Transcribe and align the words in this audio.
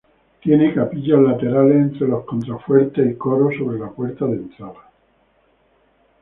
Tiene 0.41 0.73
capillas 0.73 1.19
laterales 1.21 1.75
entre 1.75 2.07
los 2.07 2.25
contrafuertes 2.25 3.07
y 3.11 3.15
coro 3.19 3.51
sobre 3.55 3.77
la 3.77 3.89
puerta 3.91 4.25
de 4.25 4.33
entrada. 4.37 4.89